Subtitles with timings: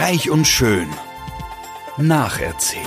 [0.00, 0.88] Reich und schön.
[1.96, 2.86] Nacherzählt.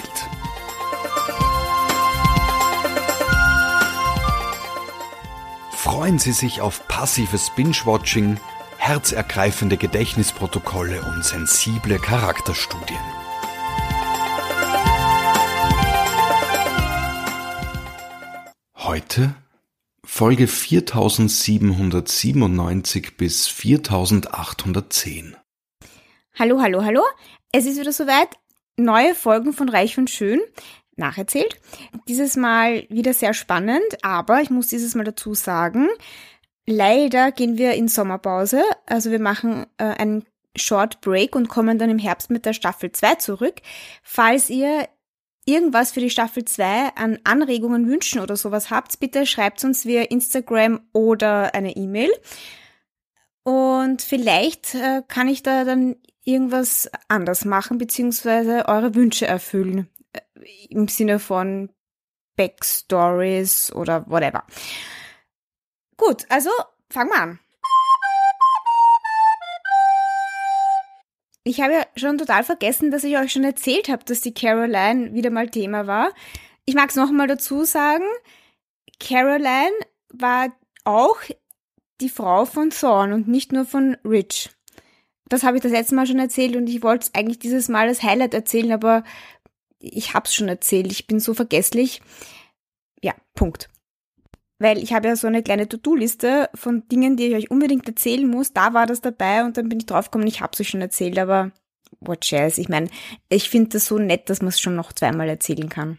[5.71, 8.39] Freuen Sie sich auf passives Binge-Watching,
[8.77, 12.97] herzergreifende Gedächtnisprotokolle und sensible Charakterstudien.
[18.77, 19.35] Heute
[20.05, 25.35] Folge 4797 bis 4810.
[26.41, 27.03] Hallo, hallo, hallo.
[27.51, 28.29] Es ist wieder soweit.
[28.75, 30.41] Neue Folgen von Reich und Schön
[30.95, 31.61] nacherzählt.
[32.07, 35.87] Dieses Mal wieder sehr spannend, aber ich muss dieses Mal dazu sagen,
[36.65, 38.63] leider gehen wir in Sommerpause.
[38.87, 42.91] Also wir machen äh, einen Short Break und kommen dann im Herbst mit der Staffel
[42.91, 43.61] 2 zurück.
[44.01, 44.89] Falls ihr
[45.45, 50.01] irgendwas für die Staffel 2 an Anregungen, Wünschen oder sowas habt, bitte schreibt uns via
[50.01, 52.09] Instagram oder eine E-Mail.
[53.43, 59.89] Und vielleicht äh, kann ich da dann irgendwas anders machen, beziehungsweise eure Wünsche erfüllen.
[60.13, 60.21] Äh,
[60.69, 61.69] Im Sinne von
[62.35, 64.43] Backstories oder whatever.
[65.97, 66.49] Gut, also
[66.89, 67.39] fangen wir an.
[71.43, 75.13] Ich habe ja schon total vergessen, dass ich euch schon erzählt habe, dass die Caroline
[75.13, 76.11] wieder mal Thema war.
[76.65, 78.05] Ich mag es nochmal dazu sagen.
[78.99, 79.73] Caroline
[80.09, 80.51] war
[80.83, 81.17] auch
[81.99, 84.51] die Frau von Thorn und nicht nur von Rich.
[85.31, 87.87] Das habe ich das letzte Mal schon erzählt und ich wollte es eigentlich dieses Mal
[87.87, 89.05] als Highlight erzählen, aber
[89.79, 90.91] ich habe es schon erzählt.
[90.91, 92.01] Ich bin so vergesslich.
[93.01, 93.69] Ja, Punkt
[94.59, 98.27] weil ich habe ja so eine kleine To-Do-Liste von Dingen, die ich euch unbedingt erzählen
[98.27, 98.53] muss.
[98.53, 101.17] Da war das dabei und dann bin ich draufgekommen, ich habe es euch schon erzählt,
[101.17, 101.51] aber
[101.99, 102.59] what jazz.
[102.59, 102.87] Ich meine,
[103.27, 105.97] ich finde das so nett, dass man es schon noch zweimal erzählen kann.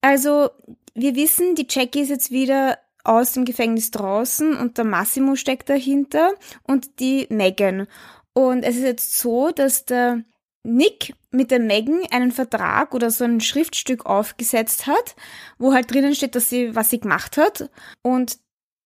[0.00, 0.50] Also,
[0.94, 5.68] wir wissen, die Jackie ist jetzt wieder aus dem Gefängnis draußen und der Massimo steckt
[5.68, 7.86] dahinter und die Megan.
[8.32, 10.22] Und es ist jetzt so, dass der
[10.62, 15.16] Nick mit der Megan einen Vertrag oder so ein Schriftstück aufgesetzt hat,
[15.58, 17.70] wo halt drinnen steht, dass sie, was sie gemacht hat.
[18.02, 18.38] Und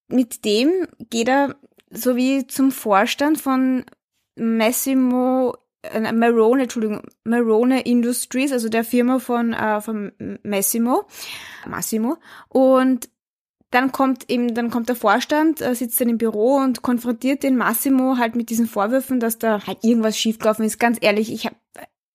[0.09, 1.57] mit dem geht er
[1.91, 3.85] so wie zum Vorstand von
[4.37, 10.13] Massimo, äh, Marone, Entschuldigung, Marone Industries, also der Firma von, äh, von
[10.43, 11.07] Massimo,
[11.67, 12.19] Massimo.
[12.49, 13.09] Und
[13.75, 17.57] dann kommt eben, dann kommt der Vorstand, äh, sitzt dann im Büro und konfrontiert den
[17.57, 20.79] Massimo halt mit diesen Vorwürfen, dass da halt irgendwas schiefgelaufen ist.
[20.79, 21.57] Ganz ehrlich, ich habe,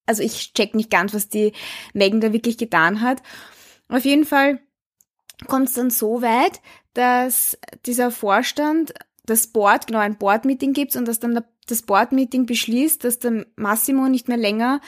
[0.05, 1.51] also ich check nicht ganz, was die
[1.93, 3.21] Megan da wirklich getan hat.
[3.89, 4.61] Auf jeden Fall
[5.47, 6.61] kommt es dann so weit,
[6.93, 8.93] dass dieser Vorstand
[9.25, 14.07] das Board, genau ein Board-Meeting gibt und dass dann das Board-Meeting beschließt, dass der Massimo
[14.07, 14.79] nicht mehr länger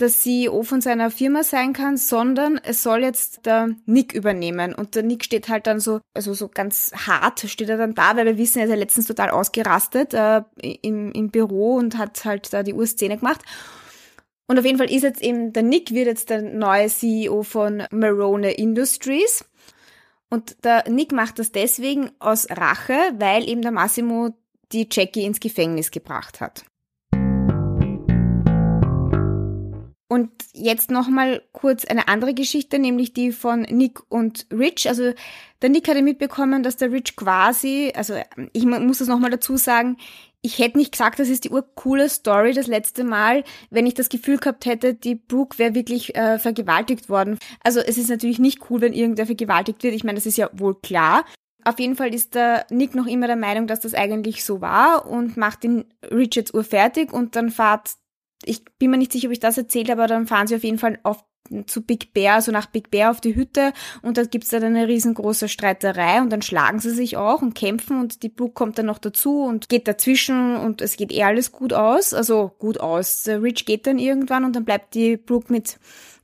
[0.00, 4.74] der CEO von seiner Firma sein kann, sondern es soll jetzt der Nick übernehmen.
[4.74, 8.16] Und der Nick steht halt dann so, also so ganz hart steht er dann da,
[8.16, 12.24] weil wir wissen, er ist ja letztens total ausgerastet äh, im, im Büro und hat
[12.24, 13.42] halt da die Urszene gemacht.
[14.46, 17.82] Und auf jeden Fall ist jetzt eben, der Nick wird jetzt der neue CEO von
[17.90, 19.44] Marone Industries.
[20.30, 24.30] Und der Nick macht das deswegen aus Rache, weil eben der Massimo
[24.72, 26.64] die Jackie ins Gefängnis gebracht hat.
[30.10, 34.88] Und jetzt nochmal kurz eine andere Geschichte, nämlich die von Nick und Rich.
[34.88, 35.12] Also
[35.60, 38.14] der Nick hatte mitbekommen, dass der Rich quasi, also
[38.54, 39.98] ich muss das nochmal dazu sagen,
[40.40, 44.08] ich hätte nicht gesagt, das ist die urcoole Story das letzte Mal, wenn ich das
[44.08, 47.38] Gefühl gehabt hätte, die Brooke wäre wirklich äh, vergewaltigt worden.
[47.62, 49.94] Also es ist natürlich nicht cool, wenn irgendwer vergewaltigt wird.
[49.94, 51.24] Ich meine, das ist ja wohl klar.
[51.64, 55.06] Auf jeden Fall ist der Nick noch immer der Meinung, dass das eigentlich so war
[55.06, 57.96] und macht den Rich jetzt urfertig und dann fahrt
[58.44, 60.64] ich bin mir nicht sicher, ob ich das erzählt habe, aber dann fahren sie auf
[60.64, 61.24] jeden Fall auf
[61.66, 63.72] zu Big Bear, also nach Big Bear auf die Hütte.
[64.02, 68.00] Und da gibt's dann eine riesengroße Streiterei und dann schlagen sie sich auch und kämpfen
[68.00, 71.52] und die Brooke kommt dann noch dazu und geht dazwischen und es geht eh alles
[71.52, 73.26] gut aus, also gut aus.
[73.26, 75.78] Rich geht dann irgendwann und dann bleibt die Brooke mit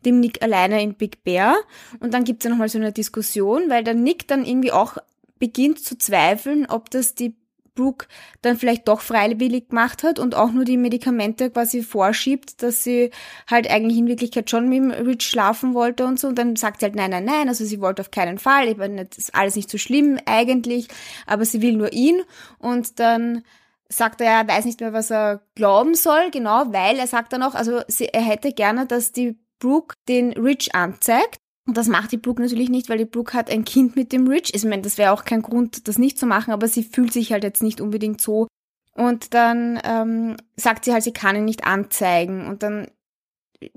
[0.05, 1.57] dem Nick alleine in Big Bear.
[2.01, 4.99] Und dann gibt's dann nochmal so eine Diskussion, weil der Nick dann irgendwie auch
[5.39, 7.35] beginnt zu zweifeln, ob das die
[7.75, 8.07] Brooke
[8.43, 13.11] dann vielleicht doch freiwillig gemacht hat und auch nur die Medikamente quasi vorschiebt, dass sie
[13.51, 16.29] halt eigentlich in Wirklichkeit schon mit Rich schlafen wollte und so.
[16.29, 18.69] Und dann sagt sie halt nein, nein, nein, also sie wollte auf keinen Fall.
[18.69, 20.89] Ich meine, das ist alles nicht so schlimm eigentlich,
[21.27, 22.23] aber sie will nur ihn.
[22.59, 23.43] Und dann
[23.89, 27.43] sagt er, er weiß nicht mehr, was er glauben soll, genau, weil er sagt dann
[27.43, 32.13] auch, also sie, er hätte gerne, dass die Brooke den Rich anzeigt und das macht
[32.13, 34.55] die Brooke natürlich nicht, weil die Brooke hat ein Kind mit dem Rich.
[34.55, 37.33] Ich meine, das wäre auch kein Grund, das nicht zu machen, aber sie fühlt sich
[37.33, 38.47] halt jetzt nicht unbedingt so.
[38.95, 42.47] Und dann ähm, sagt sie halt, sie kann ihn nicht anzeigen.
[42.47, 42.89] Und dann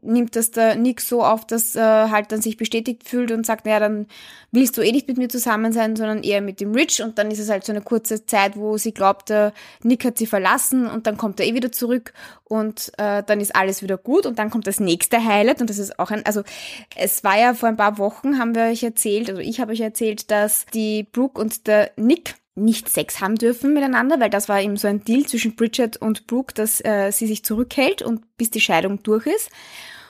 [0.01, 3.66] nimmt das der Nick so auf, dass er halt dann sich bestätigt fühlt und sagt,
[3.66, 4.07] naja, dann
[4.51, 7.01] willst du eh nicht mit mir zusammen sein, sondern eher mit dem Rich.
[7.01, 9.54] Und dann ist es halt so eine kurze Zeit, wo sie glaubt, der
[9.84, 12.13] Nick hat sie verlassen und dann kommt er eh wieder zurück
[12.44, 15.62] und äh, dann ist alles wieder gut und dann kommt das nächste Highlight.
[15.62, 16.44] Und das ist auch ein, also
[16.95, 19.81] es war ja vor ein paar Wochen, haben wir euch erzählt, also ich habe euch
[19.81, 24.62] erzählt, dass die Brooke und der Nick nicht Sex haben dürfen miteinander, weil das war
[24.62, 28.50] eben so ein Deal zwischen Bridget und Brooke, dass äh, sie sich zurückhält und bis
[28.50, 29.50] die Scheidung durch ist.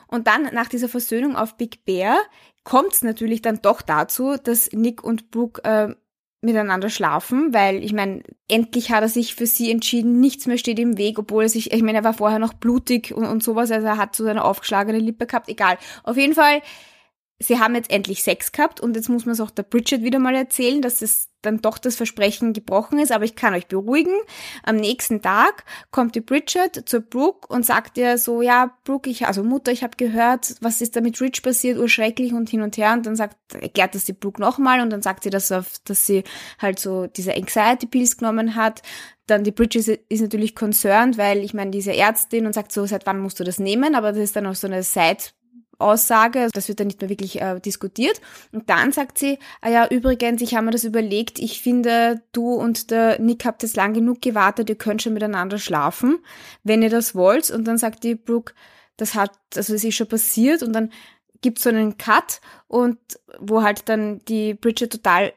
[0.07, 2.17] Und dann nach dieser Versöhnung auf Big Bear
[2.63, 5.93] kommt es natürlich dann doch dazu, dass Nick und Brooke äh,
[6.41, 10.79] miteinander schlafen, weil ich meine, endlich hat er sich für sie entschieden, nichts mehr steht
[10.79, 13.71] im Weg, obwohl er sich, ich meine, er war vorher noch blutig und, und sowas,
[13.71, 15.77] also er hat so eine aufgeschlagene Lippe gehabt, egal.
[16.03, 16.61] Auf jeden Fall
[17.39, 20.19] sie haben jetzt endlich Sex gehabt und jetzt muss man es auch der Bridget wieder
[20.19, 24.13] mal erzählen, dass es dann doch das Versprechen gebrochen ist, aber ich kann euch beruhigen.
[24.63, 29.27] Am nächsten Tag kommt die Bridget zur Brooke und sagt ihr so, ja, Brooke, ich,
[29.27, 32.75] also Mutter, ich habe gehört, was ist da mit Rich passiert, urschrecklich und hin und
[32.77, 36.05] her und dann sagt, erklärt das die Brooke nochmal und dann sagt sie, dass, dass
[36.07, 36.23] sie
[36.59, 38.81] halt so diese Anxiety Pills genommen hat,
[39.27, 43.05] dann die Bridget ist natürlich concerned, weil ich meine, diese Ärztin und sagt so, seit
[43.05, 43.93] wann musst du das nehmen?
[43.93, 45.17] Aber das ist dann auch so eine Side
[45.79, 48.21] Aussage, das wird dann nicht mehr wirklich äh, diskutiert.
[48.51, 52.53] Und dann sagt sie, ah ja, übrigens, ich habe mir das überlegt, ich finde, du
[52.53, 56.19] und der Nick habt jetzt lang genug gewartet, ihr könnt schon miteinander schlafen,
[56.63, 57.51] wenn ihr das wollt.
[57.51, 58.53] Und dann sagt die Brooke,
[58.97, 60.91] das hat, also das ist schon passiert und dann
[61.41, 62.97] gibt so einen Cut und
[63.39, 65.33] wo halt dann die Bridget total,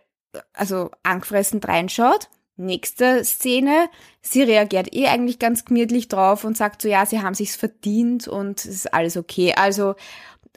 [0.55, 2.29] also angefressen reinschaut.
[2.61, 3.89] Nächste Szene,
[4.21, 8.29] sie reagiert eh eigentlich ganz gemütlich drauf und sagt so, ja, sie haben sich's verdient
[8.29, 9.55] und es ist alles okay.
[9.57, 9.95] Also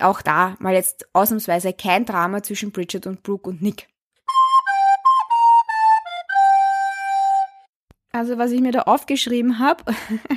[0.01, 3.87] auch da mal jetzt ausnahmsweise kein Drama zwischen Bridget und Brooke und Nick.
[8.11, 9.85] Also was ich mir da aufgeschrieben habe,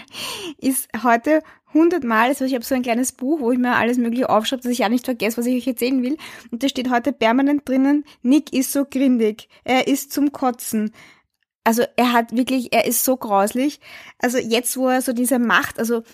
[0.59, 1.43] ist heute
[1.75, 4.73] hundertmal, also ich habe so ein kleines Buch, wo ich mir alles mögliche aufschreibe, dass
[4.73, 6.17] ich ja nicht vergesse, was ich euch erzählen will.
[6.53, 10.93] Und da steht heute permanent drinnen, Nick ist so grindig, er ist zum Kotzen.
[11.67, 13.81] Also er hat wirklich, er ist so grauslich.
[14.19, 16.05] Also jetzt, wo er so diese Macht, also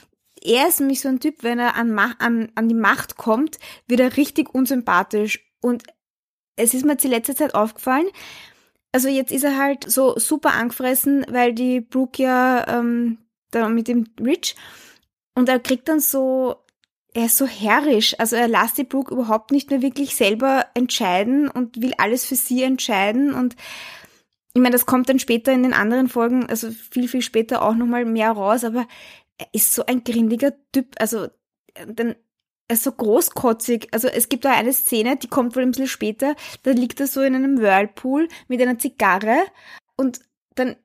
[0.42, 4.00] er ist nämlich so ein Typ, wenn er an, an, an die Macht kommt, wird
[4.00, 5.44] er richtig unsympathisch.
[5.60, 5.82] Und
[6.56, 8.06] es ist mir jetzt die letzte Zeit aufgefallen,
[8.92, 13.18] also jetzt ist er halt so super angefressen, weil die Brooke ja ähm,
[13.50, 14.54] da mit dem Rich
[15.34, 16.56] und er kriegt dann so,
[17.14, 21.48] er ist so herrisch, also er lässt die Brooke überhaupt nicht mehr wirklich selber entscheiden
[21.48, 23.56] und will alles für sie entscheiden und
[24.54, 27.74] ich meine, das kommt dann später in den anderen Folgen, also viel, viel später auch
[27.74, 28.86] nochmal mehr raus, aber
[29.38, 31.28] er ist so ein grindiger Typ, also
[31.86, 32.16] dann
[32.68, 33.88] er ist so großkotzig.
[33.92, 37.06] Also es gibt da eine Szene, die kommt wohl ein bisschen später, da liegt er
[37.06, 39.42] so in einem Whirlpool mit einer Zigarre
[39.96, 40.20] und
[40.54, 40.76] dann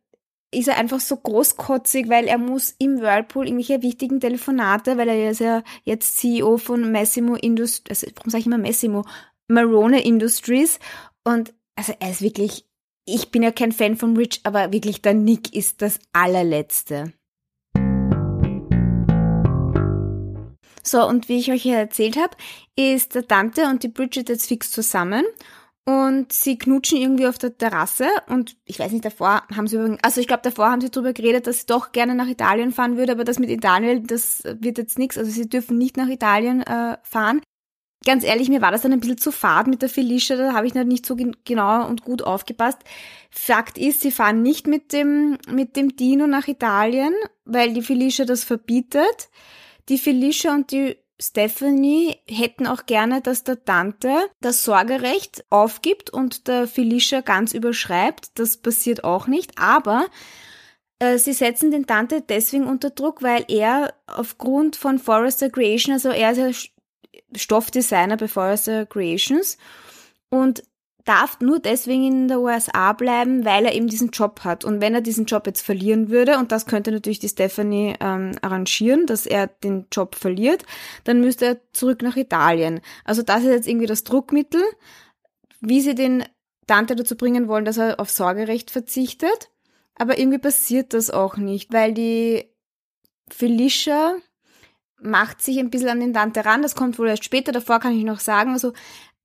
[0.53, 5.31] ist er einfach so großkotzig, weil er muss im Whirlpool irgendwelche wichtigen Telefonate, weil er
[5.31, 9.05] ist ja jetzt CEO von Massimo Industries, also warum sage ich immer Massimo?
[9.49, 10.79] Marone Industries
[11.23, 12.65] und also er ist wirklich,
[13.07, 17.13] ich bin ja kein Fan von Rich, aber wirklich der Nick ist das allerletzte.
[20.83, 22.35] So, und wie ich euch ja erzählt habe,
[22.75, 25.25] ist der Tante und die Bridget jetzt fix zusammen
[25.85, 30.03] und sie knutschen irgendwie auf der Terrasse und ich weiß nicht, davor haben sie übrigens,
[30.03, 32.97] also ich glaube, davor haben sie darüber geredet, dass sie doch gerne nach Italien fahren
[32.97, 36.61] würde, aber das mit Italien, das wird jetzt nichts, also sie dürfen nicht nach Italien
[36.61, 37.41] äh, fahren.
[38.07, 40.65] Ganz ehrlich, mir war das dann ein bisschen zu fad mit der Felicia, da habe
[40.65, 42.77] ich nicht so genau und gut aufgepasst.
[43.29, 48.23] Fakt ist, sie fahren nicht mit dem, mit dem Dino nach Italien, weil die Felicia
[48.23, 49.27] das verbietet.
[49.89, 56.47] Die Felicia und die Stephanie hätten auch gerne, dass der Tante das Sorgerecht aufgibt und
[56.47, 58.39] der Felicia ganz überschreibt.
[58.39, 60.05] Das passiert auch nicht, aber
[60.99, 66.07] äh, sie setzen den Tante deswegen unter Druck, weil er aufgrund von Forrester Creation, also
[66.07, 66.76] er ist ja
[67.35, 69.57] Stoffdesigner bei Forrester Creations
[70.29, 70.63] und
[71.07, 74.65] darf nur deswegen in der USA bleiben, weil er eben diesen Job hat.
[74.65, 78.33] Und wenn er diesen Job jetzt verlieren würde, und das könnte natürlich die Stephanie ähm,
[78.41, 80.65] arrangieren, dass er den Job verliert,
[81.05, 82.81] dann müsste er zurück nach Italien.
[83.05, 84.61] Also das ist jetzt irgendwie das Druckmittel,
[85.61, 86.25] wie sie den
[86.67, 89.49] Dante dazu bringen wollen, dass er auf Sorgerecht verzichtet.
[89.95, 92.45] Aber irgendwie passiert das auch nicht, weil die
[93.29, 94.15] Felicia
[95.01, 96.61] macht sich ein bisschen an den Dante ran.
[96.61, 97.51] Das kommt wohl erst später.
[97.51, 98.73] Davor kann ich noch sagen, also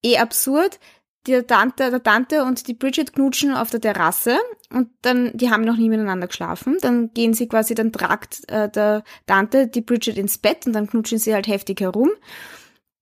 [0.02, 0.78] eh absurd
[1.26, 4.38] die Tante, der Tante und die Bridget knutschen auf der Terrasse
[4.70, 6.78] und dann, die haben noch nie miteinander geschlafen.
[6.80, 10.88] Dann gehen sie quasi, dann tragt äh, der Tante die Bridget ins Bett und dann
[10.88, 12.10] knutschen sie halt heftig herum.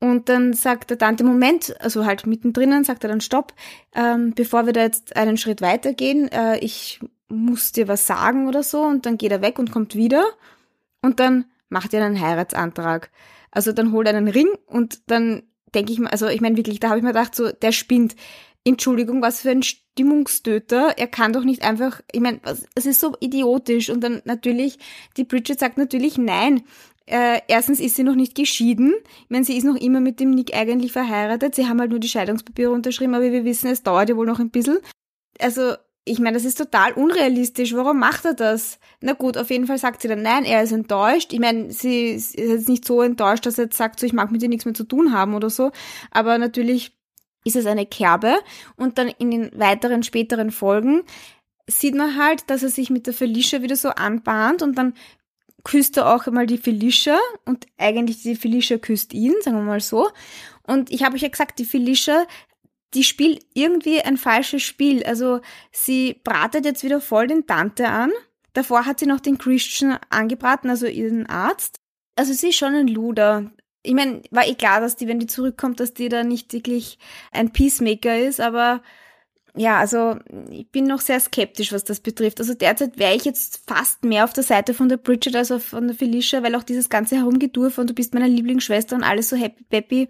[0.01, 3.55] Und dann sagt der Tante, Moment, also halt mittendrin, sagt er dann Stopp,
[3.95, 8.63] ähm, bevor wir da jetzt einen Schritt weitergehen, äh, ich muss dir was sagen oder
[8.63, 8.83] so.
[8.83, 10.25] Und dann geht er weg und kommt wieder
[11.03, 13.11] und dann macht er einen Heiratsantrag.
[13.51, 15.43] Also dann holt er einen Ring und dann
[15.75, 18.17] denke ich mir, also ich meine wirklich, da habe ich mir gedacht, so, der spinnt.
[18.63, 20.99] Entschuldigung, was für ein Stimmungstöter.
[20.99, 22.41] Er kann doch nicht einfach, ich meine,
[22.75, 23.89] es ist so idiotisch.
[23.89, 24.79] Und dann natürlich,
[25.17, 26.63] die Bridget sagt natürlich nein.
[27.07, 28.93] Äh, erstens ist sie noch nicht geschieden.
[29.25, 31.55] Ich meine, sie ist noch immer mit dem Nick eigentlich verheiratet.
[31.55, 34.41] Sie haben halt nur die Scheidungspapiere unterschrieben, aber wir wissen, es dauert ja wohl noch
[34.41, 34.79] ein bisschen.
[35.41, 35.75] Also,
[36.05, 37.75] ich meine, das ist total unrealistisch.
[37.75, 38.79] Warum macht er das?
[39.01, 41.33] Na gut, auf jeden Fall sagt sie dann, nein, er ist enttäuscht.
[41.33, 44.31] Ich meine, sie ist jetzt nicht so enttäuscht, dass er jetzt sagt, so, ich mag
[44.31, 45.73] mit dir nichts mehr zu tun haben oder so.
[46.11, 46.97] Aber natürlich
[47.45, 48.35] ist es eine Kerbe.
[48.77, 51.03] Und dann in den weiteren, späteren Folgen
[51.67, 54.95] sieht man halt, dass er sich mit der Felicia wieder so anbahnt und dann
[55.63, 59.81] küsst er auch einmal die Felicia und eigentlich die Felicia küsst ihn, sagen wir mal
[59.81, 60.09] so.
[60.67, 62.27] Und ich habe euch ja gesagt, die Felicia,
[62.95, 65.05] die spielt irgendwie ein falsches Spiel.
[65.05, 65.41] Also
[65.73, 68.11] sie bratet jetzt wieder voll den Tante an.
[68.53, 71.81] Davor hat sie noch den Christian angebraten, also ihren Arzt.
[72.17, 75.27] Also sie ist schon ein Luder ich meine, war eh klar, dass die, wenn die
[75.27, 76.99] zurückkommt, dass die da nicht wirklich
[77.33, 78.83] ein Peacemaker ist, aber
[79.57, 80.17] ja, also
[80.51, 82.39] ich bin noch sehr skeptisch, was das betrifft.
[82.39, 85.89] Also derzeit wäre ich jetzt fast mehr auf der Seite von der Bridget als von
[85.89, 89.37] der Felicia, weil auch dieses ganze Herumgedurf und du bist meine Lieblingsschwester und alles so
[89.37, 90.09] happy peppy,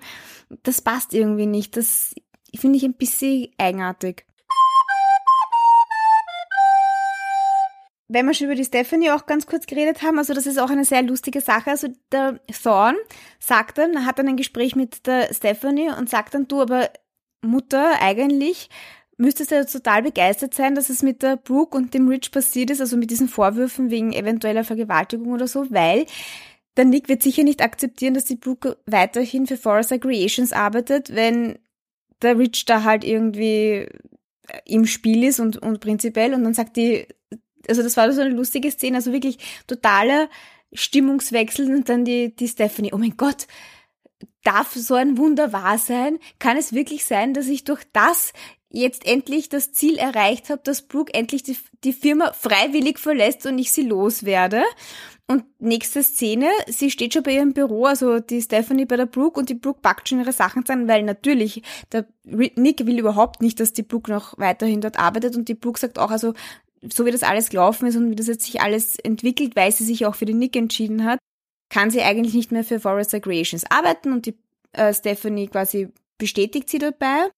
[0.62, 1.76] das passt irgendwie nicht.
[1.76, 2.14] Das
[2.57, 4.25] finde ich ein bisschen eigenartig.
[8.12, 10.71] wenn wir schon über die Stephanie auch ganz kurz geredet haben, also das ist auch
[10.71, 11.71] eine sehr lustige Sache.
[11.71, 12.97] Also der Thorn
[13.38, 16.90] sagt dann, hat dann ein Gespräch mit der Stephanie und sagt dann, du, aber
[17.40, 18.69] Mutter, eigentlich
[19.16, 22.71] müsstest du ja total begeistert sein, dass es mit der Brooke und dem Rich passiert
[22.71, 26.07] ist, also mit diesen Vorwürfen wegen eventueller Vergewaltigung oder so, weil
[26.76, 31.59] der Nick wird sicher nicht akzeptieren, dass die Brooke weiterhin für Forest Creations arbeitet, wenn
[32.22, 33.88] der Rich da halt irgendwie
[34.64, 37.06] im Spiel ist und, und prinzipiell und dann sagt die
[37.68, 40.28] also das war so eine lustige Szene, also wirklich totaler
[40.72, 43.46] Stimmungswechsel und dann die, die Stephanie, oh mein Gott,
[44.42, 46.18] darf so ein Wunder wahr sein?
[46.38, 48.32] Kann es wirklich sein, dass ich durch das
[48.70, 53.58] jetzt endlich das Ziel erreicht habe, dass Brooke endlich die, die Firma freiwillig verlässt und
[53.58, 54.62] ich sie loswerde?
[55.26, 59.38] Und nächste Szene, sie steht schon bei ihrem Büro, also die Stephanie bei der Brooke
[59.38, 61.62] und die Brooke packt schon ihre Sachen zusammen, weil natürlich
[61.92, 65.78] der Nick will überhaupt nicht, dass die Brooke noch weiterhin dort arbeitet und die Brooke
[65.78, 66.34] sagt auch, also
[66.82, 69.84] so wie das alles gelaufen ist und wie das jetzt sich alles entwickelt, weil sie
[69.84, 71.20] sich auch für den Nick entschieden hat,
[71.68, 74.36] kann sie eigentlich nicht mehr für Forrester Creations arbeiten und die
[74.72, 77.30] äh, Stephanie quasi bestätigt sie dabei.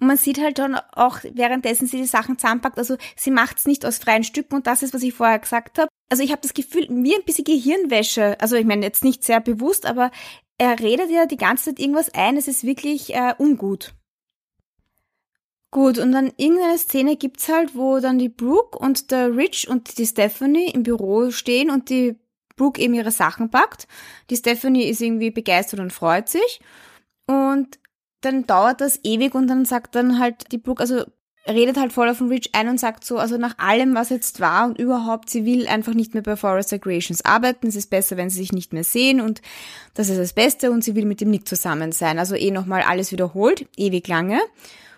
[0.00, 3.66] Und man sieht halt dann auch, währenddessen sie die Sachen zusammenpackt, also sie macht es
[3.66, 5.88] nicht aus freien Stücken und das ist, was ich vorher gesagt habe.
[6.08, 9.40] Also ich habe das Gefühl, mir ein bisschen Gehirnwäsche, also ich meine jetzt nicht sehr
[9.40, 10.10] bewusst, aber
[10.58, 13.94] er redet ja die ganze Zeit irgendwas ein, es ist wirklich äh, ungut.
[15.72, 19.96] Gut, und dann irgendeine Szene gibt's halt, wo dann die Brooke und der Rich und
[19.96, 22.16] die Stephanie im Büro stehen und die
[22.56, 23.88] Brooke eben ihre Sachen packt.
[24.28, 26.60] Die Stephanie ist irgendwie begeistert und freut sich.
[27.26, 27.78] Und
[28.24, 31.04] dann dauert das ewig und dann sagt dann halt die Brooke, also
[31.46, 34.40] redet halt voll auf den Rich ein und sagt so, also nach allem, was jetzt
[34.40, 37.66] war und überhaupt, sie will einfach nicht mehr bei Forrester Creations arbeiten.
[37.66, 39.42] Es ist besser, wenn sie sich nicht mehr sehen und
[39.94, 42.18] das ist das Beste und sie will mit dem Nick zusammen sein.
[42.18, 44.40] Also eh nochmal alles wiederholt, ewig lange.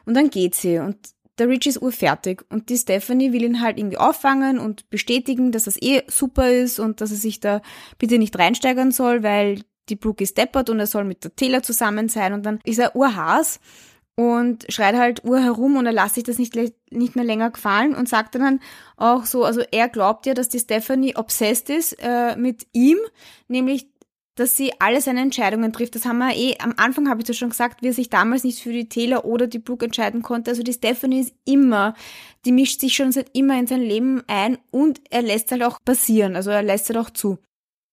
[0.04, 0.96] Und dann geht sie und
[1.38, 5.64] der Rich ist urfertig und die Stephanie will ihn halt irgendwie auffangen und bestätigen, dass
[5.64, 7.60] das eh super ist und dass er sich da
[7.98, 11.62] bitte nicht reinsteigern soll, weil die Brooke ist deppert und er soll mit der Taylor
[11.62, 13.60] zusammen sein und dann ist er urhaß
[14.16, 16.54] und schreit halt ur herum und er lässt sich das nicht,
[16.90, 18.60] nicht mehr länger gefallen und sagt dann
[18.96, 22.98] auch so, also er glaubt ja, dass die Stephanie obsessed ist äh, mit ihm,
[23.48, 23.88] nämlich
[24.36, 25.94] dass sie alle seine Entscheidungen trifft.
[25.94, 28.42] Das haben wir eh, am Anfang habe ich das schon gesagt, wie er sich damals
[28.42, 30.50] nicht für die Taylor oder die Brooke entscheiden konnte.
[30.50, 31.94] Also die Stephanie ist immer,
[32.44, 35.78] die mischt sich schon seit immer in sein Leben ein und er lässt halt auch
[35.84, 36.34] passieren.
[36.34, 37.38] Also er lässt halt auch zu.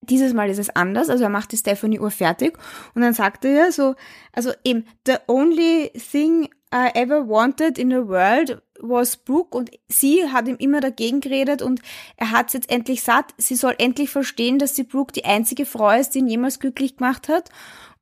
[0.02, 2.58] Dieses Mal ist es anders, also er macht die Stephanie Uhr fertig
[2.96, 3.96] und dann sagt er ja so,
[4.34, 10.28] also eben, the only thing I ever wanted in the world was Brooke und sie
[10.32, 11.82] hat ihm immer dagegen geredet und
[12.16, 13.34] er hat es jetzt endlich satt.
[13.38, 16.98] Sie soll endlich verstehen, dass die Brooke die einzige Frau ist, die ihn jemals glücklich
[16.98, 17.50] gemacht hat.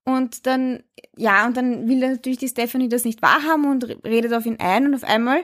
[0.05, 0.83] Und dann,
[1.17, 4.85] ja, und dann will natürlich die Stephanie das nicht wahrhaben und redet auf ihn ein
[4.85, 5.43] und auf einmal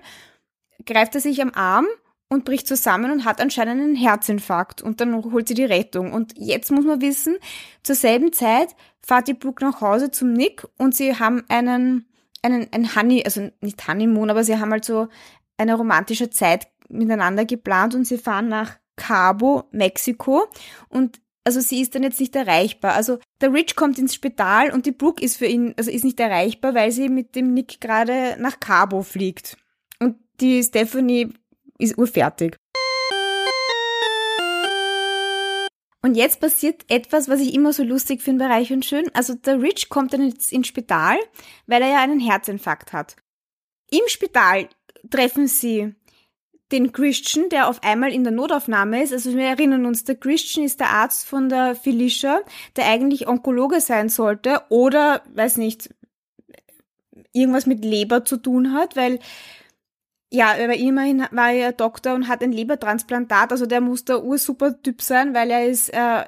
[0.85, 1.87] greift er sich am Arm
[2.29, 6.11] und bricht zusammen und hat anscheinend einen Herzinfarkt und dann holt sie die Rettung.
[6.11, 7.37] Und jetzt muss man wissen,
[7.83, 12.07] zur selben Zeit fährt die Brooke nach Hause zum Nick und sie haben einen
[12.45, 15.07] einen, ein Honey, also nicht Honeymoon, aber sie haben halt so
[15.57, 20.43] eine romantische Zeit miteinander geplant und sie fahren nach Cabo, Mexiko
[20.87, 22.93] und also sie ist dann jetzt nicht erreichbar.
[22.93, 26.19] Also der Rich kommt ins Spital und die Brooke ist für ihn, also ist nicht
[26.19, 29.57] erreichbar, weil sie mit dem Nick gerade nach Cabo fliegt.
[29.99, 31.33] Und die Stephanie
[31.77, 32.57] ist urfertig.
[36.01, 39.09] Und jetzt passiert etwas, was ich immer so lustig finde bei Reich und Schön.
[39.15, 41.17] Also der Rich kommt dann ins, ins Spital,
[41.65, 43.15] weil er ja einen Herzinfarkt hat.
[43.89, 44.69] Im Spital
[45.09, 45.95] treffen sie
[46.71, 49.13] den Christian, der auf einmal in der Notaufnahme ist.
[49.13, 52.41] Also wir erinnern uns, der Christian ist der Arzt von der Felicia,
[52.75, 55.89] der eigentlich Onkologe sein sollte oder, weiß nicht,
[57.33, 59.19] irgendwas mit Leber zu tun hat, weil
[60.35, 64.81] ja, aber immerhin war er Doktor und hat ein Lebertransplantat, also der muss der ursuper
[64.81, 66.25] Typ sein, weil er ist äh,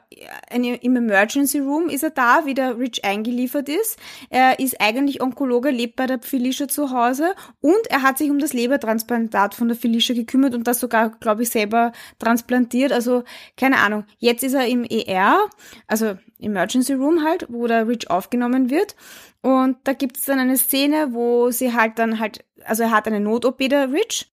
[0.50, 4.00] im Emergency Room ist er da, wie der Rich eingeliefert ist.
[4.30, 8.40] Er ist eigentlich Onkologe, lebt bei der Felicia zu Hause und er hat sich um
[8.40, 12.94] das Lebertransplantat von der Felicia gekümmert und das sogar, glaube ich, selber transplantiert.
[12.94, 13.26] Also
[13.58, 14.06] keine Ahnung.
[14.20, 15.38] Jetzt ist er im ER,
[15.86, 18.96] also Emergency Room halt, wo der Rich aufgenommen wird.
[19.42, 23.20] Und da gibt's dann eine Szene, wo sie halt dann halt, also er hat eine
[23.20, 24.32] Not-OP, der Rich.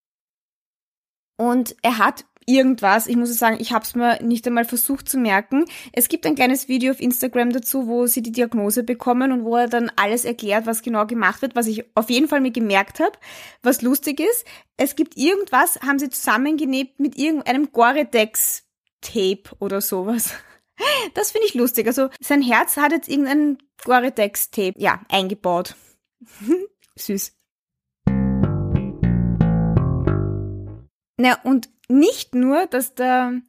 [1.37, 5.19] Und er hat irgendwas, ich muss sagen, ich habe es mir nicht einmal versucht zu
[5.19, 5.65] merken.
[5.93, 9.57] Es gibt ein kleines Video auf Instagram dazu, wo sie die Diagnose bekommen und wo
[9.57, 13.01] er dann alles erklärt, was genau gemacht wird, was ich auf jeden Fall mir gemerkt
[13.01, 13.19] habe,
[13.63, 14.45] was lustig ist.
[14.77, 20.35] Es gibt irgendwas, haben sie zusammengenäht mit irgendeinem Gore-Tex-Tape oder sowas.
[21.15, 21.87] Das finde ich lustig.
[21.87, 25.77] Also sein Herz hat jetzt irgendein Gore-Tex-Tape, ja, eingebaut.
[26.97, 27.33] Süß.
[31.17, 33.41] Na, und nicht nur, dass der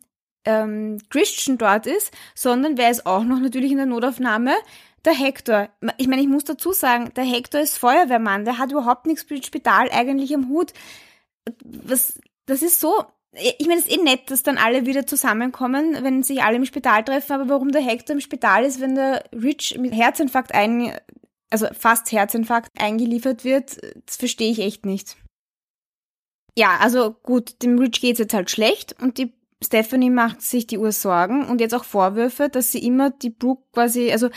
[0.45, 4.53] ähm, Christian dort ist, sondern wer ist auch noch natürlich in der Notaufnahme?
[5.03, 5.69] Der Hector.
[5.97, 9.45] Ich meine, ich muss dazu sagen, der Hector ist Feuerwehrmann, der hat überhaupt nichts mit
[9.45, 10.73] Spital eigentlich am Hut.
[11.63, 13.05] Was, das ist so
[13.35, 16.65] ich meine, es ist eh nett, dass dann alle wieder zusammenkommen, wenn sich alle im
[16.65, 20.93] Spital treffen, aber warum der Hector im Spital ist, wenn der Rich mit Herzinfarkt ein,
[21.49, 25.17] also fast Herzinfarkt eingeliefert wird, das verstehe ich echt nicht.
[26.57, 30.77] Ja, also gut, dem Rich geht's jetzt halt schlecht und die Stephanie macht sich die
[30.77, 34.29] Ursorgen und jetzt auch Vorwürfe, dass sie immer die Brooke quasi, also,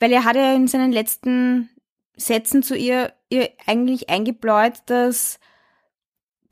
[0.00, 1.70] weil er hat ja in seinen letzten
[2.16, 5.38] Sätzen zu ihr, ihr eigentlich eingebläut, dass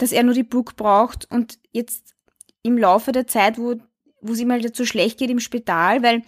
[0.05, 2.15] dass er nur die Brooke braucht und jetzt
[2.63, 3.77] im Laufe der Zeit, wo,
[4.21, 6.21] wo es ihm halt so schlecht geht im Spital, weil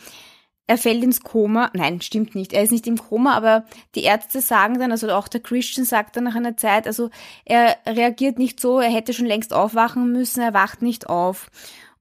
[0.66, 1.70] er fällt ins Koma.
[1.74, 2.54] Nein, stimmt nicht.
[2.54, 6.16] Er ist nicht im Koma, aber die Ärzte sagen dann, also auch der Christian sagt
[6.16, 7.10] dann nach einer Zeit, also
[7.44, 11.50] er reagiert nicht so, er hätte schon längst aufwachen müssen, er wacht nicht auf.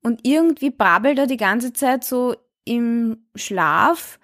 [0.01, 4.17] Und irgendwie brabbelt er die ganze Zeit so im Schlaf,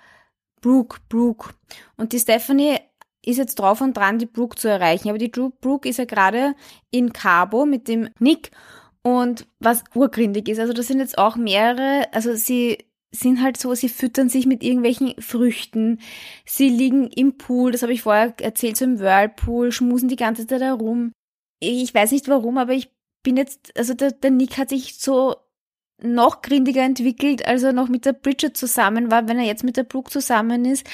[0.62, 1.50] Brooke, Brooke.
[1.98, 2.78] Und die Stephanie
[3.26, 5.10] ist jetzt drauf und dran, die Brooke zu erreichen.
[5.10, 6.56] Aber die Brooke ist ja gerade
[6.90, 8.52] in Cabo mit dem Nick
[9.04, 10.60] und was urgründig ist.
[10.60, 12.80] Also das sind jetzt auch mehrere, also sie
[13.12, 16.00] sind halt so, sie füttern sich mit irgendwelchen Früchten,
[16.46, 20.48] sie liegen im Pool, das habe ich vorher erzählt, so im Whirlpool, schmusen die ganze
[20.48, 21.12] Zeit herum.
[21.60, 22.90] Ich weiß nicht warum, aber ich
[23.22, 25.36] bin jetzt, also der, der Nick hat sich so
[26.04, 29.78] noch grindiger entwickelt, als er noch mit der Bridget zusammen war, wenn er jetzt mit
[29.78, 30.86] der Brooke zusammen ist.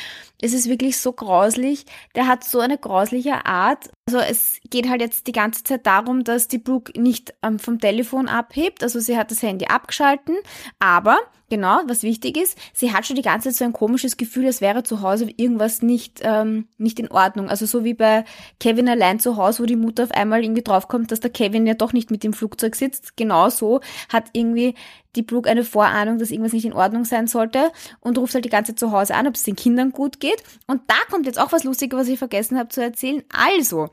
[0.41, 1.85] Es ist wirklich so grauslich.
[2.15, 3.89] Der hat so eine grausliche Art.
[4.07, 7.79] Also es geht halt jetzt die ganze Zeit darum, dass die Brooke nicht ähm, vom
[7.79, 8.83] Telefon abhebt.
[8.83, 10.35] Also sie hat das Handy abgeschalten.
[10.79, 11.17] Aber,
[11.49, 14.61] genau, was wichtig ist, sie hat schon die ganze Zeit so ein komisches Gefühl, als
[14.61, 17.49] wäre zu Hause irgendwas nicht, ähm, nicht in Ordnung.
[17.49, 18.25] Also so wie bei
[18.59, 21.73] Kevin allein zu Hause, wo die Mutter auf einmal irgendwie draufkommt, dass der Kevin ja
[21.73, 23.17] doch nicht mit dem Flugzeug sitzt.
[23.17, 24.75] Genau so hat irgendwie
[25.15, 28.49] die Brooke eine Vorahnung, dass irgendwas nicht in Ordnung sein sollte und ruft halt die
[28.49, 30.43] ganze Zeit zu Hause an, ob es den Kindern gut geht.
[30.67, 33.23] Und da kommt jetzt auch was Lustiges, was ich vergessen habe zu erzählen.
[33.29, 33.89] Also,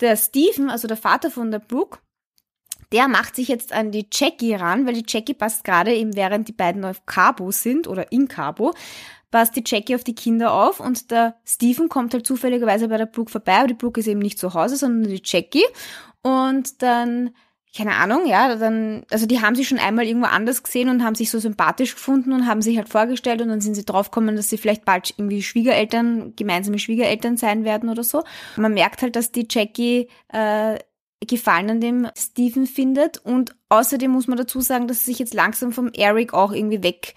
[0.00, 1.98] der Stephen, also der Vater von der Brooke,
[2.92, 6.48] der macht sich jetzt an die Jackie ran, weil die Jackie passt gerade eben, während
[6.48, 8.72] die beiden auf Cabo sind oder in Cabo,
[9.30, 13.06] passt die Jackie auf die Kinder auf und der Stephen kommt halt zufälligerweise bei der
[13.06, 15.64] Brooke vorbei, aber die Brooke ist eben nicht zu Hause, sondern die Jackie.
[16.22, 17.30] Und dann
[17.76, 21.14] keine Ahnung, ja, dann, also die haben sich schon einmal irgendwo anders gesehen und haben
[21.14, 24.48] sich so sympathisch gefunden und haben sich halt vorgestellt und dann sind sie draufgekommen, dass
[24.48, 28.24] sie vielleicht bald irgendwie Schwiegereltern, gemeinsame Schwiegereltern sein werden oder so.
[28.56, 30.78] Man merkt halt, dass die Jackie äh,
[31.26, 35.34] Gefallen an dem Stephen findet und außerdem muss man dazu sagen, dass sie sich jetzt
[35.34, 37.14] langsam vom Eric auch irgendwie weg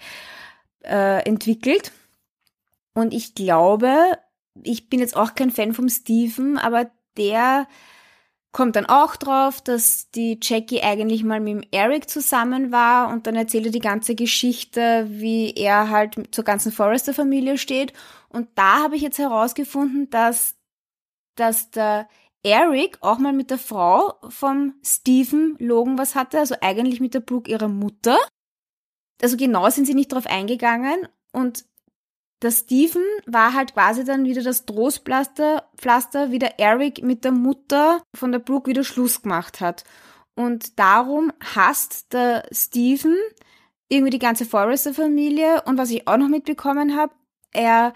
[0.82, 1.92] äh, entwickelt.
[2.94, 4.18] Und ich glaube,
[4.62, 7.66] ich bin jetzt auch kein Fan vom Stephen, aber der
[8.52, 13.26] kommt dann auch drauf, dass die Jackie eigentlich mal mit dem Eric zusammen war und
[13.26, 17.94] dann erzählt er die ganze Geschichte, wie er halt zur ganzen Forrester-Familie steht.
[18.28, 20.54] Und da habe ich jetzt herausgefunden, dass,
[21.34, 22.08] dass der
[22.42, 27.20] Eric auch mal mit der Frau vom Stephen Logan was hatte, also eigentlich mit der
[27.20, 28.18] Brooke ihrer Mutter.
[29.22, 31.64] Also genau sind sie nicht drauf eingegangen und
[32.42, 37.30] der Steven war halt quasi dann wieder das Trostpflaster, Pflaster, wie der Eric mit der
[37.30, 39.84] Mutter von der Brooke wieder Schluss gemacht hat.
[40.34, 43.16] Und darum hasst der Steven
[43.88, 47.14] irgendwie die ganze Forrester-Familie und was ich auch noch mitbekommen habe,
[47.52, 47.92] er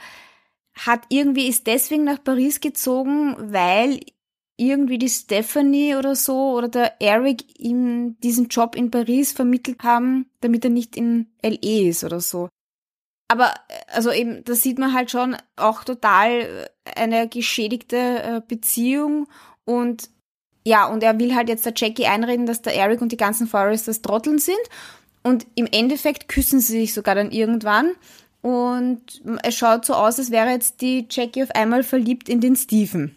[0.75, 4.01] hat irgendwie ist deswegen nach Paris gezogen, weil
[4.57, 10.31] irgendwie die Stephanie oder so oder der Eric ihm diesen Job in Paris vermittelt haben,
[10.41, 12.49] damit er nicht in LE ist oder so.
[13.29, 13.53] Aber
[13.89, 19.27] also eben, da sieht man halt schon auch total eine geschädigte äh, Beziehung
[19.65, 20.11] und
[20.65, 23.47] ja, und er will halt jetzt der Jackie einreden, dass der Eric und die ganzen
[23.47, 24.59] Foresters Trotteln sind.
[25.23, 27.93] Und im Endeffekt küssen sie sich sogar dann irgendwann.
[28.43, 32.57] Und es schaut so aus, als wäre jetzt die Jackie auf einmal verliebt in den
[32.57, 33.15] Stephen.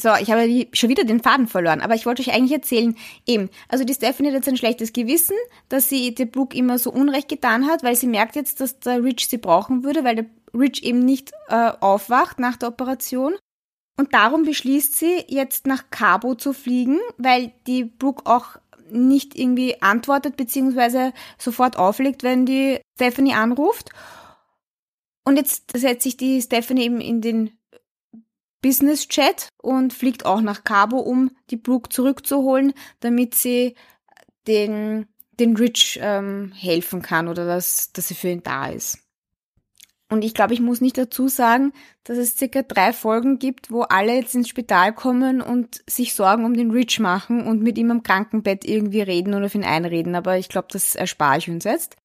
[0.00, 3.50] So, ich habe schon wieder den Faden verloren, aber ich wollte euch eigentlich erzählen, eben,
[3.68, 5.36] also die Stephanie hat jetzt ein schlechtes Gewissen,
[5.68, 9.02] dass sie der Brooke immer so Unrecht getan hat, weil sie merkt jetzt, dass der
[9.02, 13.34] Rich sie brauchen würde, weil der Rich eben nicht äh, aufwacht nach der Operation.
[13.96, 18.56] Und darum beschließt sie, jetzt nach Cabo zu fliegen, weil die Brooke auch
[18.90, 23.90] nicht irgendwie antwortet, beziehungsweise sofort auflegt, wenn die Stephanie anruft.
[25.24, 27.57] Und jetzt setzt sich die Stephanie eben in den
[28.60, 33.74] Business Chat und fliegt auch nach Cabo, um die Brooke zurückzuholen, damit sie
[34.46, 35.06] den,
[35.38, 38.98] den Rich ähm, helfen kann oder dass, dass sie für ihn da ist.
[40.10, 41.72] Und ich glaube, ich muss nicht dazu sagen,
[42.04, 46.46] dass es circa drei Folgen gibt, wo alle jetzt ins Spital kommen und sich Sorgen
[46.46, 50.14] um den Rich machen und mit ihm am Krankenbett irgendwie reden oder auf ihn einreden.
[50.14, 51.96] Aber ich glaube, das erspare ich uns jetzt.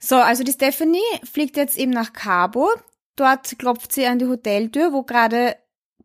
[0.00, 2.68] So, also die Stephanie fliegt jetzt eben nach Cabo.
[3.14, 5.54] Dort klopft sie an die Hoteltür, wo gerade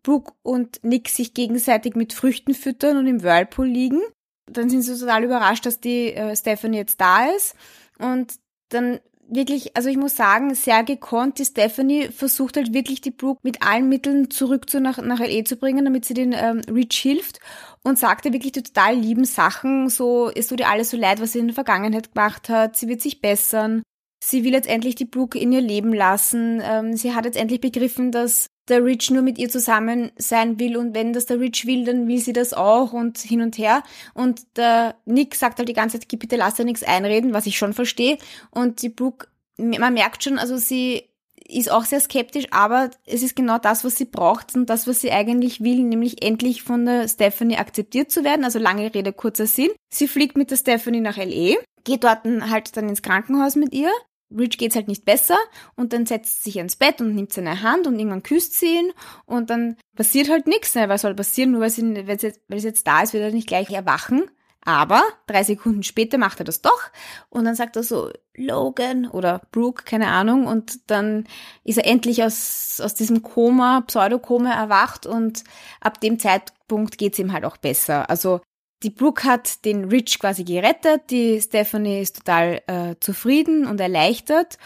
[0.04, 4.02] Brooke und Nick sich gegenseitig mit Früchten füttern und im Whirlpool liegen.
[4.46, 7.56] Dann sind sie total überrascht, dass die äh, Stephanie jetzt da ist.
[8.00, 8.36] Und
[8.70, 11.40] dann wirklich, also ich muss sagen, sehr gekonnt.
[11.40, 15.46] Die Stephanie versucht halt wirklich die Brooke mit allen Mitteln zurück zu nach, nach LA
[15.46, 17.40] zu bringen, damit sie den ähm, Rich hilft
[17.84, 19.90] und sagte wirklich die total lieben Sachen.
[19.90, 22.76] So, es tut ihr alles so leid, was sie in der Vergangenheit gemacht hat.
[22.76, 23.84] Sie wird sich bessern.
[24.24, 26.62] Sie will jetzt endlich die Brooke in ihr Leben lassen.
[26.64, 30.78] Ähm, sie hat jetzt endlich begriffen, dass der Rich nur mit ihr zusammen sein will
[30.78, 33.84] und wenn das der Rich will, dann will sie das auch und hin und her.
[34.14, 37.58] Und der Nick sagt halt die ganze Zeit, bitte lass dir nichts einreden, was ich
[37.58, 38.18] schon verstehe.
[38.52, 39.28] Und die Brooke,
[39.58, 41.04] man merkt schon, also sie
[41.48, 45.02] ist auch sehr skeptisch, aber es ist genau das, was sie braucht und das, was
[45.02, 48.44] sie eigentlich will, nämlich endlich von der Stephanie akzeptiert zu werden.
[48.44, 49.70] Also lange Rede, kurzer Sinn.
[49.90, 53.92] Sie fliegt mit der Stephanie nach LE, geht dort halt dann ins Krankenhaus mit ihr
[54.30, 55.38] Rich geht's halt nicht besser
[55.76, 58.92] und dann setzt sich ins Bett und nimmt seine Hand und irgendwann küsst sie ihn
[59.26, 60.90] und dann passiert halt nichts, ne?
[60.90, 63.48] Was soll passieren, nur weil sie jetzt, weil sie jetzt da ist, wird er nicht
[63.48, 64.30] gleich erwachen.
[64.66, 66.92] Aber drei Sekunden später macht er das doch
[67.30, 71.26] und dann sagt er so Logan oder Brooke, keine Ahnung, und dann
[71.64, 75.46] ist er endlich aus, aus diesem Koma, Pseudokoma erwacht und
[75.80, 78.10] ab dem Zeitpunkt geht's ihm halt auch besser.
[78.10, 78.42] Also
[78.84, 84.58] die Brooke hat den Rich quasi gerettet, die Stephanie ist total äh, zufrieden und erleichtert.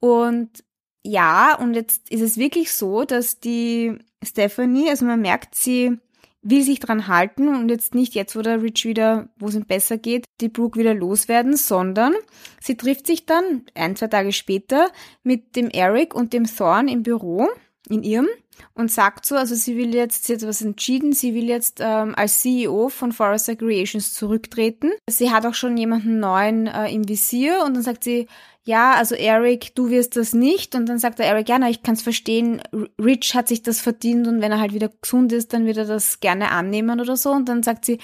[0.00, 0.50] Und
[1.04, 5.98] ja, und jetzt ist es wirklich so, dass die Stephanie, also man merkt, sie
[6.42, 9.66] will sich dran halten und jetzt nicht jetzt, wo der Rich wieder, wo es ihm
[9.66, 12.14] besser geht, die Brooke wieder loswerden, sondern
[12.60, 14.88] sie trifft sich dann ein, zwei Tage später
[15.22, 17.48] mit dem Eric und dem Thorn im Büro,
[17.90, 18.28] in ihrem,
[18.74, 22.14] und sagt so, also sie will jetzt, sie hat was entschieden, sie will jetzt ähm,
[22.14, 24.90] als CEO von Forrester Creations zurücktreten.
[25.08, 28.26] Sie hat auch schon jemanden neuen äh, im Visier und dann sagt sie,
[28.62, 30.74] ja, also Eric, du wirst das nicht.
[30.74, 32.62] Und dann sagt der Eric, ja, na, ich kann es verstehen,
[33.00, 35.86] Rich hat sich das verdient und wenn er halt wieder gesund ist, dann wird er
[35.86, 37.30] das gerne annehmen oder so.
[37.30, 37.98] Und dann sagt sie,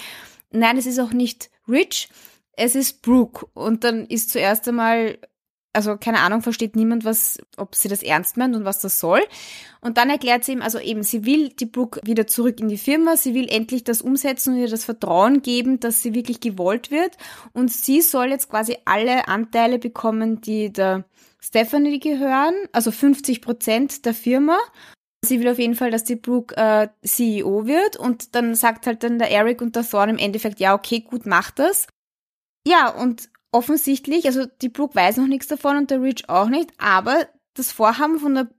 [0.50, 2.08] nein, es ist auch nicht Rich,
[2.52, 3.46] es ist Brooke.
[3.54, 5.18] Und dann ist zuerst einmal
[5.76, 9.20] also keine Ahnung, versteht niemand, was, ob sie das ernst meint und was das soll.
[9.80, 12.78] Und dann erklärt sie ihm, also eben, sie will die Brooke wieder zurück in die
[12.78, 16.90] Firma, sie will endlich das umsetzen und ihr das Vertrauen geben, dass sie wirklich gewollt
[16.90, 17.16] wird.
[17.52, 21.04] Und sie soll jetzt quasi alle Anteile bekommen, die der
[21.40, 24.58] Stephanie gehören, also 50 Prozent der Firma.
[25.22, 29.02] Sie will auf jeden Fall, dass die Brooke äh, CEO wird und dann sagt halt
[29.02, 31.86] dann der Eric und der Thorn im Endeffekt, ja, okay, gut, mach das.
[32.66, 36.72] Ja, und offensichtlich, also die Brooke weiß noch nichts davon und der Rich auch nicht,
[36.78, 38.50] aber das Vorhaben von der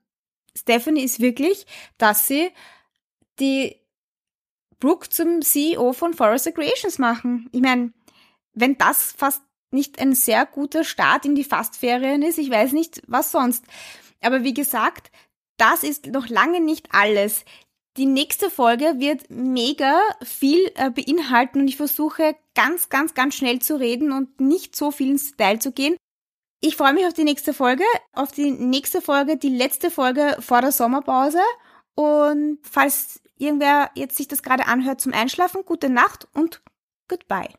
[0.57, 1.67] Stephanie ist wirklich,
[1.99, 2.49] dass sie
[3.39, 3.75] die
[4.79, 7.47] Brooke zum CEO von Forrester Creations machen.
[7.51, 7.93] Ich meine,
[8.53, 13.03] wenn das fast nicht ein sehr guter Start in die Fastferien ist, ich weiß nicht,
[13.07, 13.65] was sonst.
[14.21, 15.11] Aber wie gesagt,
[15.57, 17.45] das ist noch lange nicht alles.
[17.97, 23.59] Die nächste Folge wird mega viel äh, beinhalten und ich versuche ganz, ganz, ganz schnell
[23.59, 25.97] zu reden und nicht so viel ins Detail zu gehen.
[26.61, 27.83] Ich freue mich auf die nächste Folge,
[28.13, 31.41] auf die nächste Folge, die letzte Folge vor der Sommerpause.
[31.95, 36.61] Und falls irgendwer jetzt sich das gerade anhört zum Einschlafen, gute Nacht und
[37.07, 37.49] goodbye.